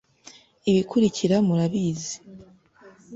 Ibikulikira 0.69 1.35
murabizi. 1.47 2.15